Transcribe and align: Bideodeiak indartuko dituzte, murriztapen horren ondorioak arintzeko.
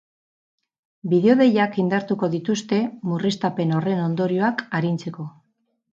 Bideodeiak 1.11 1.77
indartuko 1.83 2.31
dituzte, 2.37 2.79
murriztapen 3.11 3.75
horren 3.81 4.03
ondorioak 4.07 4.65
arintzeko. 4.81 5.29